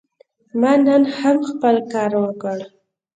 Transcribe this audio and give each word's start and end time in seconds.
ما 0.59 0.73
نن 0.85 1.03
هم 1.17 1.37
خپل 1.49 1.75
کار 1.91 2.11
وکړ. 2.23 2.57